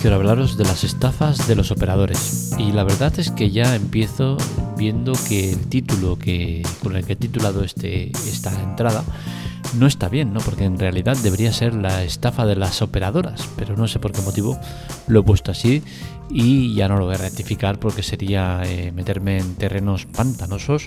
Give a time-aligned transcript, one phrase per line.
[0.00, 2.52] quiero hablaros de las estafas de los operadores.
[2.58, 4.38] Y la verdad es que ya empiezo
[4.76, 9.04] viendo que el título que, con el que he titulado este, esta entrada
[9.78, 10.40] no está bien, ¿no?
[10.40, 14.22] Porque en realidad debería ser la estafa de las operadoras, pero no sé por qué
[14.22, 14.58] motivo
[15.06, 15.82] lo he puesto así
[16.32, 20.86] y ya no lo voy a rectificar porque sería eh, meterme en terrenos pantanosos.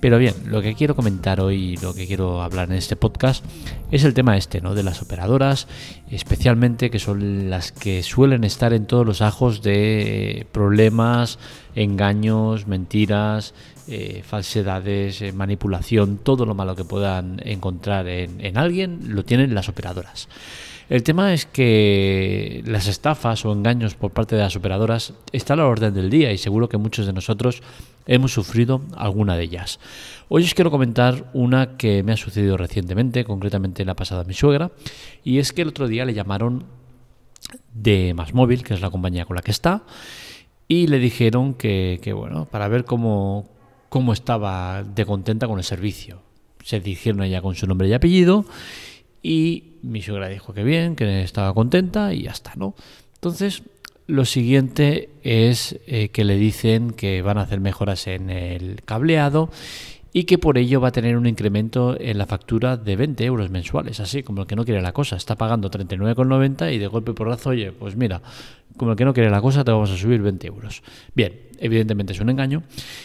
[0.00, 3.44] Pero bien, lo que quiero comentar hoy, lo que quiero hablar en este podcast
[3.90, 4.74] es el tema este, ¿no?
[4.74, 5.66] De las operadoras,
[6.10, 11.38] especialmente que son las que suelen estar en todos los ajos de problemas,
[11.74, 13.54] engaños, mentiras,
[13.92, 19.54] eh, falsedades, eh, manipulación, todo lo malo que puedan encontrar en, en alguien, lo tienen
[19.54, 20.28] las operadoras.
[20.88, 25.62] El tema es que las estafas o engaños por parte de las operadoras están a
[25.62, 27.62] la orden del día y seguro que muchos de nosotros
[28.06, 29.80] hemos sufrido alguna de ellas.
[30.28, 34.34] Hoy os quiero comentar una que me ha sucedido recientemente, concretamente la pasada a mi
[34.34, 34.70] suegra,
[35.24, 36.64] y es que el otro día le llamaron
[37.72, 39.84] de Más Móvil, que es la compañía con la que está,
[40.68, 43.48] y le dijeron que, que bueno, para ver cómo,
[43.92, 46.22] cómo estaba de contenta con el servicio.
[46.64, 48.46] Se dirigieron ella con su nombre y apellido
[49.22, 52.74] y mi suegra dijo que bien, que estaba contenta y ya está, ¿no?
[53.16, 53.64] Entonces,
[54.06, 59.50] lo siguiente es eh, que le dicen que van a hacer mejoras en el cableado
[60.12, 63.50] y que por ello va a tener un incremento en la factura de 20 euros
[63.50, 67.14] mensuales, así como el que no quiere la cosa, está pagando 39,90 y de golpe
[67.14, 68.20] por razo, oye, pues mira,
[68.76, 70.82] como el que no quiere la cosa, te vamos a subir 20 euros.
[71.14, 72.62] Bien, evidentemente es un engaño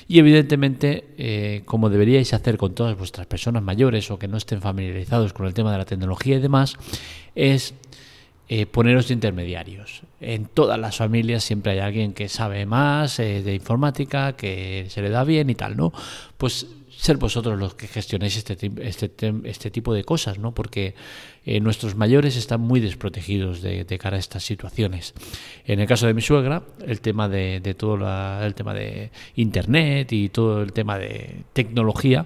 [0.07, 4.61] y evidentemente, eh, como deberíais hacer con todas vuestras personas mayores o que no estén
[4.61, 6.75] familiarizados con el tema de la tecnología y demás,
[7.35, 7.73] es
[8.49, 10.03] eh, poneros intermediarios.
[10.21, 15.01] En todas las familias siempre hay alguien que sabe más eh, de informática, que se
[15.01, 15.91] le da bien y tal, ¿no?
[16.37, 16.65] Pues
[16.97, 20.53] ser vosotros los que gestionéis este, este, este tipo de cosas, ¿no?
[20.53, 20.95] Porque
[21.45, 25.13] eh, nuestros mayores están muy desprotegidos de, cara a estas situaciones.
[25.65, 27.95] En el caso de mi suegra, el tema de, todo
[28.43, 32.25] el tema de internet y todo el tema de tecnología,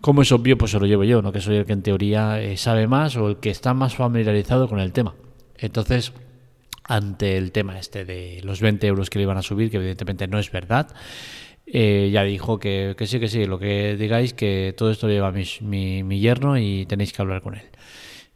[0.00, 1.32] como es obvio, pues se lo llevo yo, ¿no?
[1.32, 4.68] Que soy el que en teoría eh, sabe más o el que está más familiarizado
[4.68, 5.14] con el tema.
[5.58, 6.12] Entonces,
[6.84, 10.26] ante el tema este de los 20 euros que le iban a subir, que evidentemente
[10.26, 10.88] no es verdad,
[11.66, 15.32] eh, ya dijo que, sí, que sí, lo que digáis, que todo esto lo lleva
[15.32, 17.66] mi, mi, yerno y tenéis que hablar con él.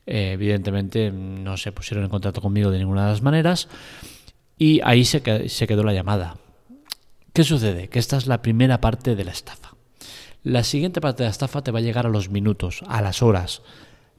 [0.07, 3.69] Eh, evidentemente no se pusieron en contacto conmigo de ninguna de las maneras
[4.59, 6.39] y ahí se, se quedó la llamada.
[7.33, 7.89] ¿Qué sucede?
[7.89, 9.77] Que esta es la primera parte de la estafa.
[10.43, 13.23] La siguiente parte de la estafa te va a llegar a los minutos, a las
[13.23, 13.63] horas,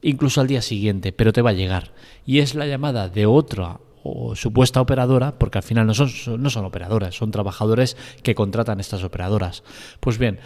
[0.00, 1.92] incluso al día siguiente, pero te va a llegar.
[2.24, 6.10] Y es la llamada de otra o supuesta operadora, porque al final no son,
[6.42, 9.62] no son operadoras, son trabajadores que contratan estas operadoras.
[10.00, 10.38] Pues bien,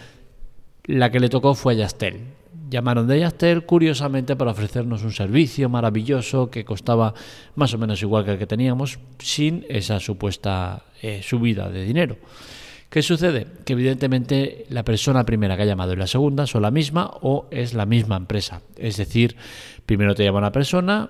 [0.85, 2.21] la que le tocó fue Yastel.
[2.69, 7.13] Llamaron de Yastel curiosamente para ofrecernos un servicio maravilloso que costaba
[7.55, 12.17] más o menos igual que el que teníamos sin esa supuesta eh, subida de dinero.
[12.89, 13.47] ¿Qué sucede?
[13.65, 17.47] Que evidentemente la persona primera que ha llamado y la segunda son la misma o
[17.51, 18.61] es la misma empresa.
[18.77, 19.35] Es decir,
[19.85, 21.09] primero te llama una persona,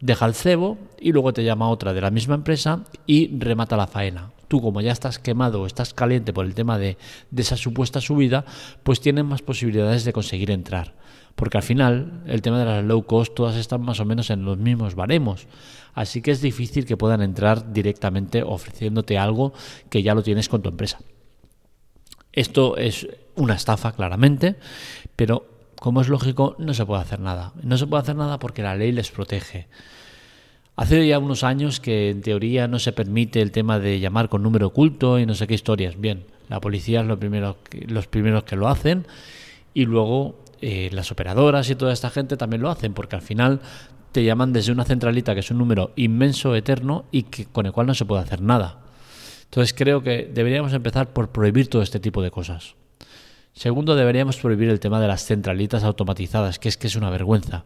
[0.00, 3.86] deja el cebo y luego te llama otra de la misma empresa y remata la
[3.86, 4.30] faena.
[4.48, 6.96] Tú como ya estás quemado o estás caliente por el tema de,
[7.36, 8.44] esa supuesta subida,
[8.82, 10.94] pues tienes más posibilidades de conseguir entrar.
[11.34, 14.44] Porque al final el tema de las low cost todas están más o menos en
[14.44, 15.46] los mismos baremos.
[15.94, 19.52] Así que es difícil que puedan entrar directamente ofreciéndote algo
[19.90, 20.98] que ya lo tienes con tu empresa.
[22.32, 24.56] Esto es una estafa claramente,
[25.16, 27.52] pero como es lógico, no se puede hacer nada.
[27.62, 29.68] No se puede hacer nada porque la ley les protege.
[30.76, 34.42] Hace ya unos años que en teoría no se permite el tema de llamar con
[34.42, 35.98] número oculto y no sé qué historias.
[35.98, 37.56] Bien, la policía es lo primero,
[37.88, 39.06] los primeros que lo hacen
[39.72, 43.60] y luego eh, las operadoras y toda esta gente también lo hacen porque al final
[44.12, 47.72] te llaman desde una centralita que es un número inmenso, eterno y que, con el
[47.72, 48.80] cual no se puede hacer nada.
[49.44, 52.74] Entonces creo que deberíamos empezar por prohibir todo este tipo de cosas.
[53.56, 57.64] Segundo, deberíamos prohibir el tema de las centralitas automatizadas, que es que es una vergüenza.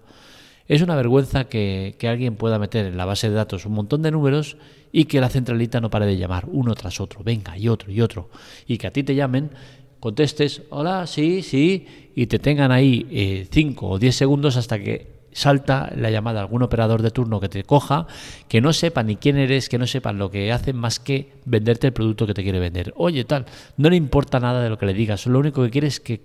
[0.68, 4.12] Es una vergüenza que, alguien pueda meter en la base de datos un montón de
[4.12, 4.56] números
[4.92, 8.02] y que la centralita no pare de llamar uno tras otro, venga, y otro, y
[8.02, 8.30] otro.
[8.68, 9.50] Y que a ti te llamen,
[9.98, 15.19] contestes, hola, sí, sí, y te tengan ahí 5 eh, o 10 segundos hasta que
[15.32, 18.06] salta la llamada a algún operador de turno que te coja,
[18.48, 21.88] que no sepa ni quién eres, que no sepan lo que hacen más que venderte
[21.88, 22.92] el producto que te quiere vender.
[22.96, 23.46] Oye, tal,
[23.76, 26.20] no le importa nada de lo que le digas, lo único que quiere es que,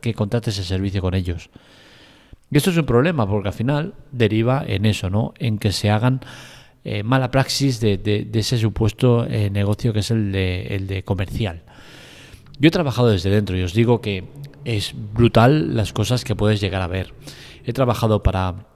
[0.00, 1.50] que contrates el servicio con ellos.
[2.50, 5.32] Y esto es un problema porque al final deriva en eso, ¿no?
[5.38, 6.20] En que se hagan
[6.84, 11.62] eh, mala praxis de, ese supuesto eh, negocio que es el de, el de comercial.
[12.62, 14.22] Yo he trabajado desde dentro y os digo que
[14.64, 17.12] es brutal las cosas que puedes llegar a ver.
[17.64, 18.68] He trabajado para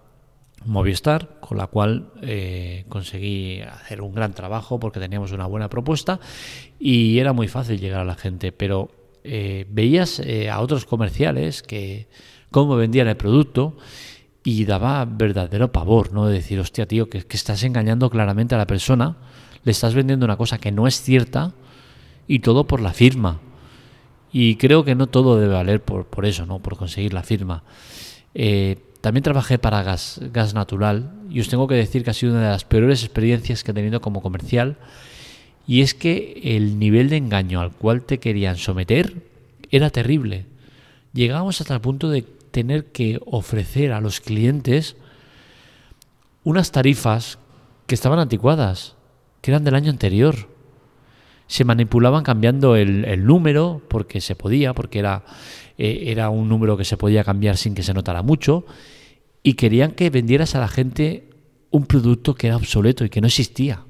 [0.65, 6.19] Movistar, con la cual eh, conseguí hacer un gran trabajo porque teníamos una buena propuesta
[6.81, 8.91] y era muy fácil llegar a la gente, pero
[9.23, 12.09] eh, veías eh, a otros comerciales que
[12.51, 13.77] cómo vendían el producto
[14.43, 16.27] y daba verdadero pavor, ¿no?
[16.27, 19.17] De decir, hostia, tío, que, que estás engañando claramente a la persona,
[19.63, 21.55] le estás vendiendo una cosa que no es cierta
[22.27, 23.43] y todo por la firma.
[24.39, 26.59] Y creo que no todo debe valer por, por eso, ¿no?
[26.59, 27.63] Por conseguir la firma.
[28.35, 32.33] Eh, también trabajé para gas, gas natural y os tengo que decir que ha sido
[32.33, 34.77] una de las peores experiencias que he tenido como comercial.
[35.67, 39.23] Y es que el nivel de engaño al cual te querían someter
[39.71, 40.45] era terrible.
[41.15, 44.97] Llegábamos hasta el punto de tener que ofrecer a los clientes
[46.45, 47.39] unas tarifas
[47.87, 48.97] que estaban anticuadas,
[49.41, 50.55] que eran del año anterior
[51.47, 55.25] se manipulaban cambiando el, número, porque se podía, porque era,
[55.79, 58.65] eh, era un número que se podía cambiar sin que se notara mucho,
[59.43, 61.31] y querían que vendieras a la gente
[61.71, 63.85] un producto que era obsoleto y que no existía.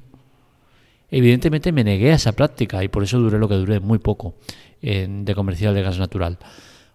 [1.10, 4.34] Evidentemente me negué a esa práctica y por eso duré lo que duré, muy poco,
[4.82, 6.38] de comercial de gas natural.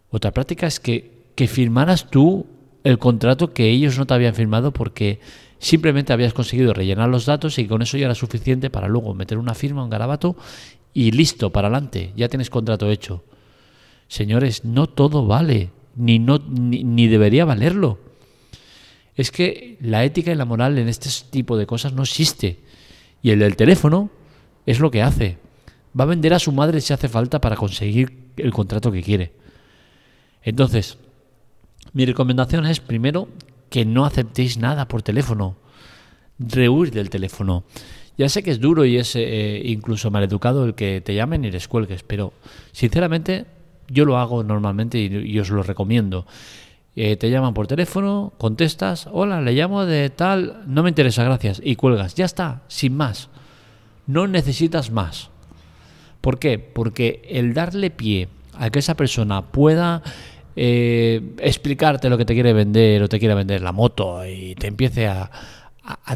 [0.09, 2.45] Otra práctica es que, que firmaras tú
[2.83, 5.19] el contrato que ellos no te habían firmado porque
[5.61, 9.37] Simplemente habías conseguido rellenar los datos y con eso ya era suficiente para luego meter
[9.37, 10.35] una firma, un garabato
[10.91, 13.23] y listo, para adelante, ya tienes contrato hecho.
[14.07, 17.99] Señores, no todo vale, ni, no, ni, debería valerlo.
[19.15, 22.57] Es que la ética y la moral en este tipo de cosas no existe.
[23.21, 24.09] Y el del teléfono
[24.65, 25.37] es lo que hace.
[25.97, 29.31] Va a vender a su madre si hace falta para conseguir el contrato que quiere.
[30.41, 30.97] Entonces,
[31.93, 33.27] mi recomendación es primero
[33.71, 35.55] que no aceptéis nada por teléfono.
[36.37, 37.63] Rehuir del teléfono.
[38.17, 41.51] Ya sé que es duro y es eh, incluso maleducado el que te llamen y
[41.51, 42.33] les cuelgues, pero
[42.73, 43.45] sinceramente
[43.87, 46.27] yo lo hago normalmente y, os lo recomiendo.
[46.97, 51.61] Eh, te llaman por teléfono, contestas, hola, le llamo de tal, no me interesa, gracias,
[51.63, 52.15] y cuelgas.
[52.15, 53.29] Ya está, sin más.
[54.05, 55.29] No necesitas más.
[56.19, 56.59] ¿Por qué?
[56.59, 60.03] Porque el darle pie a que esa persona pueda
[60.55, 64.67] eh, explicarte lo que te quiere vender o te quiere vender la moto y te
[64.67, 65.29] empiece a,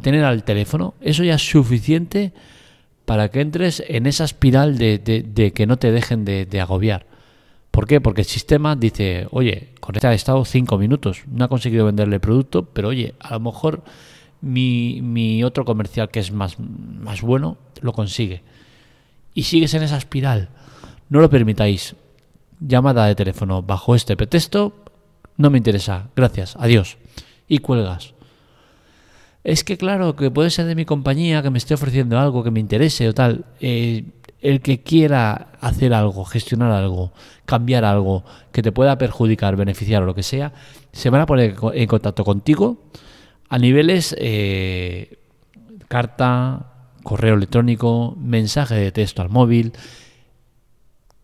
[0.02, 2.34] tener al teléfono, eso ya es suficiente
[3.06, 7.08] para que entres en esa espiral de, que no te dejen de, agobiar.
[7.72, 8.00] ¿Por qué?
[8.00, 12.16] Porque el sistema dice, oye, con este ha estado cinco minutos, no ha conseguido venderle
[12.16, 13.84] el producto, pero oye, a lo mejor
[14.42, 18.44] mi, mi otro comercial que es más, más bueno lo consigue.
[19.34, 20.50] Y sigues en esa espiral.
[21.10, 21.96] No lo permitáis
[22.68, 24.74] llamada de teléfono bajo este pretexto,
[25.38, 26.98] no me interesa, gracias, adiós.
[27.48, 28.14] Y cuelgas.
[29.44, 32.52] Es que claro, que puede ser de mi compañía, que me esté ofreciendo algo que
[32.52, 33.46] me interese o tal.
[33.60, 34.06] Eh,
[34.42, 37.12] el que quiera hacer algo, gestionar algo,
[37.46, 40.54] cambiar algo que te pueda perjudicar, beneficiar o lo que sea,
[40.92, 42.78] se van a poner en contacto contigo
[43.50, 45.18] a niveles eh,
[45.88, 46.74] carta,
[47.04, 49.74] correo electrónico, mensaje de texto al móvil,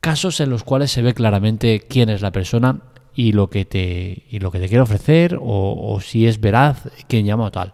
[0.02, 2.82] casos en los cuales se ve claramente quién es la persona
[3.16, 7.26] y lo que te, y lo que te quiere ofrecer o, si es veraz quién
[7.26, 7.74] llama o tal.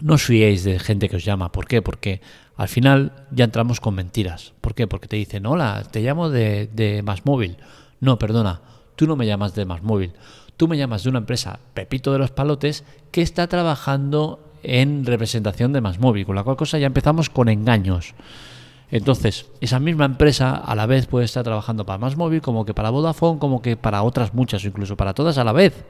[0.00, 1.50] No os fiéis de gente que os llama.
[1.50, 1.82] ¿Por qué?
[1.82, 2.20] Porque
[2.56, 4.52] al final ya entramos con mentiras.
[4.60, 4.86] ¿Por qué?
[4.86, 7.56] Porque te dicen, hola, te llamo de, de Más Móvil.
[8.00, 8.60] No, perdona,
[8.96, 10.12] tú no me llamas de Más Móvil.
[10.56, 15.72] Tú me llamas de una empresa, Pepito de los Palotes, que está trabajando en representación
[15.72, 16.26] de Más Móvil.
[16.26, 18.14] Con la cual cosa ya empezamos con engaños.
[18.90, 22.74] Entonces, esa misma empresa a la vez puede estar trabajando para Más Móvil, como que
[22.74, 25.84] para Vodafone, como que para otras muchas, incluso para todas a la vez.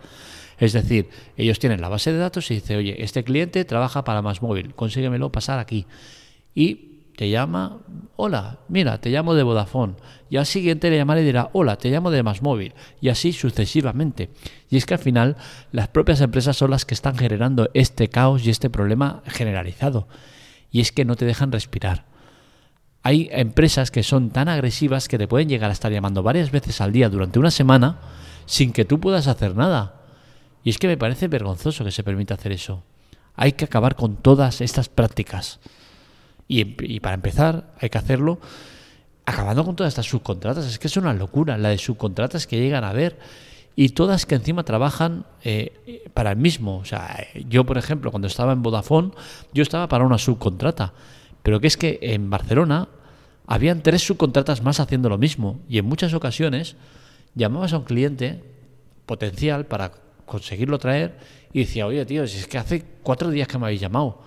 [0.59, 4.23] Es decir, ellos tienen la base de datos y dice, oye, este cliente trabaja para
[4.23, 5.87] Más Móvil, consíguemelo pasar aquí.
[6.55, 7.81] Y te llama,
[8.17, 9.95] hola, mira, te llamo de Vodafone.
[10.31, 12.75] Y al siguiente le llamará y dirá, hola, te llamo de Más Móvil.
[13.01, 14.31] Y así sucesivamente.
[14.71, 15.37] Y es que al final
[15.71, 20.09] las propias empresas son las que están generando este caos y este problema generalizado.
[20.71, 22.05] Y es que no te dejan respirar.
[23.09, 26.83] Hay empresas que son tan agresivas que te pueden llegar a estar llamando varias veces
[26.83, 28.01] al día durante una semana
[28.45, 30.03] sin que tú puedas hacer nada.
[30.63, 32.83] Y es que me parece vergonzoso que se permita hacer eso.
[33.35, 35.59] Hay que acabar con todas estas prácticas.
[36.49, 38.41] Y, para empezar, hay que hacerlo
[39.25, 40.67] acabando con todas estas subcontratas.
[40.67, 43.19] Es que es una locura la de subcontratas que llegan a ver
[43.75, 46.77] y todas que encima trabajan eh, para el mismo.
[46.77, 49.13] O sea, yo, por ejemplo, cuando estaba en Vodafone,
[49.55, 50.93] yo estaba para una subcontrata.
[51.43, 52.89] Pero que es que en Barcelona
[53.49, 56.77] habían tres subcontratas más haciendo lo mismo y en muchas ocasiones
[57.35, 58.45] llamabas a un cliente
[59.07, 59.91] potencial para
[60.27, 61.17] conseguirlo traer
[61.55, 64.21] y decía, oye tío, si es que hace cuatro días que me habéis llamado.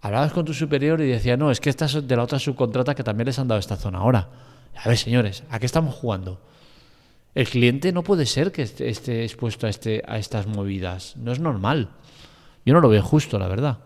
[0.00, 2.94] Hablabas con tu superior y decía, no, es que esta es de la otra subcontrata
[2.94, 4.28] que también les han dado esta zona ahora.
[4.76, 6.40] A ver, señores, ¿a qué estamos jugando?
[7.34, 11.16] El cliente no puede ser que esté, expuesto a, este, a estas movidas.
[11.16, 11.88] No es normal.
[12.64, 13.78] Yo no lo veo justo, la verdad.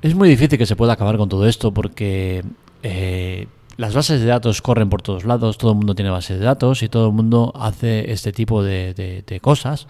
[0.00, 2.42] Es muy difícil que se pueda acabar con todo esto porque
[2.82, 3.46] eh,
[3.76, 6.82] las bases de datos corren por todos lados, todo el mundo tiene bases de datos
[6.82, 9.86] y todo el mundo hace este tipo de, cosas,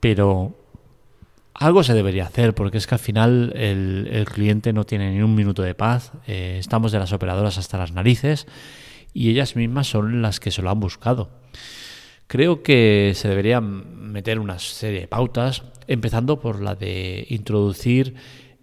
[0.00, 0.56] pero
[1.54, 5.34] algo se debería hacer porque es que al final el, cliente no tiene ni un
[5.34, 8.46] minuto de paz, eh, estamos de las operadoras hasta las narices
[9.14, 11.30] y ellas mismas son las que se lo han buscado.
[12.26, 18.16] Creo que se debería meter una serie de pautas, empezando por la de introducir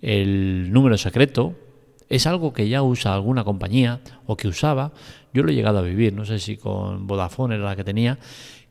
[0.04, 1.56] el número secreto.
[2.10, 4.92] Es algo que ya usa alguna compañía o que usaba.
[5.34, 8.18] Yo lo he llegado a vivir, no sé si con Vodafone era la que tenía,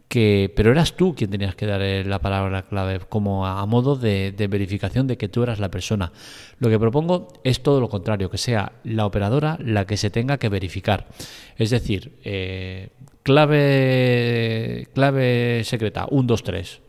[0.09, 4.33] que, pero eras tú quien tenías que dar la palabra clave como a, modo de,
[4.49, 6.13] verificación de que tú eras la persona.
[6.59, 10.39] Lo que propongo es todo lo contrario, que sea la operadora la que se tenga
[10.39, 11.09] que verificar.
[11.57, 12.91] Es decir, eh,
[13.23, 16.81] clave, clave secreta, 1, 2, 3,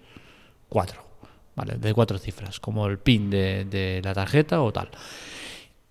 [0.70, 1.02] 4,
[1.56, 1.76] ¿vale?
[1.78, 4.90] De cuatro cifras, como el PIN de, la tarjeta o tal.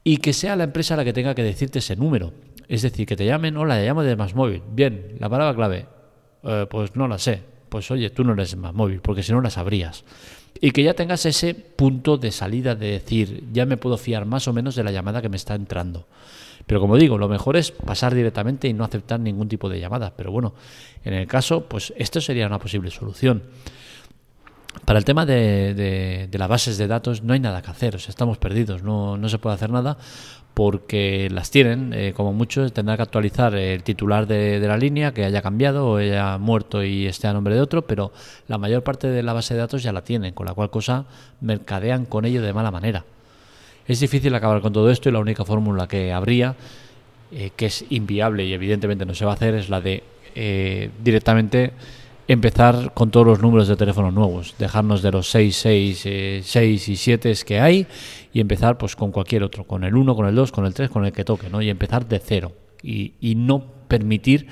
[0.04, 2.32] Y que sea la empresa la que tenga que decirte ese número.
[2.68, 4.62] Es decir, que te llamen, hola, le llamo de más móvil.
[4.70, 5.86] Bien, la palabra clave,
[6.42, 7.42] eh, pues no la sé.
[7.70, 10.04] Pues oye, tú no eres más móvil, porque si no la sabrías.
[10.60, 14.46] Y que ya tengas ese punto de salida de decir, ya me puedo fiar más
[14.46, 16.06] o menos de la llamada que me está entrando.
[16.66, 20.14] Pero como digo, lo mejor es pasar directamente y no aceptar ningún tipo de llamada.
[20.16, 20.54] Pero bueno,
[21.04, 23.42] en el caso, pues esto sería una posible solución.
[24.84, 28.10] Para el tema de, las bases de datos no hay nada que hacer, o sea,
[28.10, 29.96] estamos perdidos, no, no se puede hacer nada
[30.52, 35.12] porque las tienen, eh, como muchos, tendrá que actualizar el titular de, de, la línea
[35.12, 38.12] que haya cambiado o haya muerto y esté a nombre de otro, pero
[38.46, 41.06] la mayor parte de la base de datos ya la tienen, con la cual cosa
[41.40, 43.04] mercadean con ello de mala manera.
[43.86, 46.54] Es difícil acabar con todo esto y la única fórmula que habría,
[47.32, 50.02] eh, que es inviable y evidentemente no se va a hacer, es la de
[50.34, 51.72] eh, directamente
[52.26, 56.96] empezar con todos los números de teléfono nuevos, dejarnos de los 6, 6, 6 y
[56.96, 57.86] 7 que hay
[58.32, 60.90] y empezar pues con cualquier otro, con el 1, con el 2, con el 3,
[60.90, 61.60] con el que toque, ¿no?
[61.60, 62.52] Y empezar de cero
[62.82, 64.48] y, y no permitir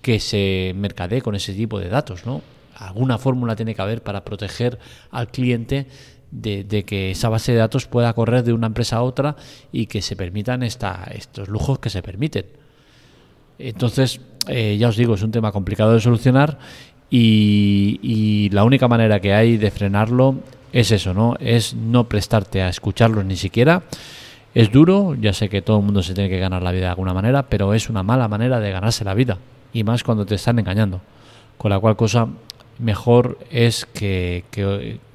[0.00, 2.42] que se mercadee con ese tipo de datos, ¿no?
[2.76, 4.78] Alguna fórmula tiene que haber para proteger
[5.10, 5.86] al cliente
[6.32, 9.36] de, que esa base de datos pueda correr de una empresa a otra
[9.70, 12.46] y que se permitan esta, estos lujos que se permiten.
[13.58, 16.58] Entonces, eh, ya os digo, es un tema complicado de solucionar
[17.14, 20.36] y, la única manera que hay de frenarlo
[20.72, 21.36] es eso, ¿no?
[21.40, 23.82] Es no prestarte a escucharlos ni siquiera.
[24.54, 26.90] Es duro, ya sé que todo el mundo se tiene que ganar la vida de
[26.90, 29.36] alguna manera, pero es una mala manera de ganarse la vida.
[29.74, 31.02] Y más cuando te están engañando.
[31.58, 32.28] Con la cual cosa,
[32.78, 34.44] mejor es que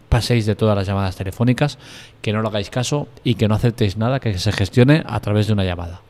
[0.08, 1.80] paséis de todas las llamadas telefónicas,
[2.22, 5.48] que no lo hagáis caso y que no aceptéis nada que se gestione a través
[5.48, 6.02] de una llamada.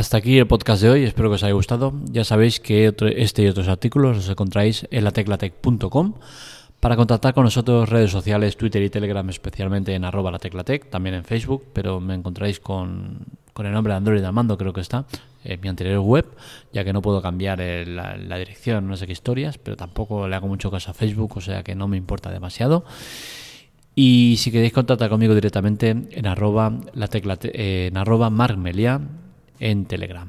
[0.00, 1.92] Hasta aquí el podcast de hoy, espero que os haya gustado.
[2.10, 6.14] Ya sabéis que este y otros artículos los encontráis en lateclatec.com.
[6.80, 11.24] Para contactar con nosotros, redes sociales, Twitter y Telegram, especialmente en arroba lateclatec, también en
[11.24, 15.04] Facebook, pero me encontráis con, con el nombre de Android Armando, creo que está,
[15.44, 16.24] en mi anterior web,
[16.72, 20.34] ya que no puedo cambiar la, la, dirección, no sé qué historias, pero tampoco le
[20.34, 22.86] hago mucho caso a Facebook, o sea que no me importa demasiado.
[23.94, 29.02] Y si queréis contactar conmigo directamente en arroba, la tecla, en arroba marmelia
[29.60, 30.28] en Telegram.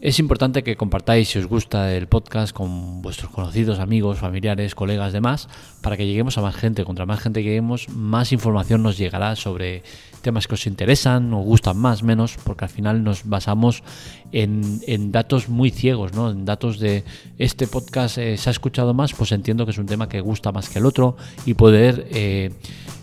[0.00, 5.12] Es importante que compartáis si os gusta el podcast con vuestros conocidos, amigos, familiares, colegas,
[5.12, 5.48] demás,
[5.82, 6.84] para que lleguemos a más gente.
[6.84, 9.82] Contra más gente lleguemos, más información nos llegará sobre
[10.22, 13.82] temas que os interesan, os gustan más, menos, porque al final nos basamos
[14.30, 16.30] en, datos muy ciegos, ¿no?
[16.30, 17.02] En datos de
[17.38, 20.52] este podcast eh, se ha escuchado más, pues entiendo que es un tema que gusta
[20.52, 22.52] más que el otro y poder eh,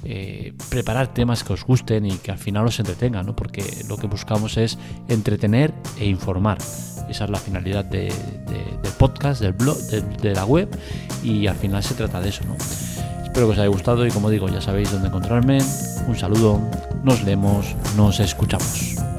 [0.06, 3.36] eh, preparar temas que os gusten y que al final os entretengan, ¿no?
[3.36, 6.60] Porque lo que buscamos es entretener e informar.
[7.10, 8.14] Esa es la finalidad del
[9.00, 10.70] podcast, del blog, de, la web
[11.24, 12.56] y al final se trata de eso, ¿no?
[12.56, 15.58] Espero que os haya gustado y como digo, ya sabéis dónde encontrarme.
[16.08, 16.62] Un saludo,
[17.04, 19.15] nos leemos, nos escuchamos.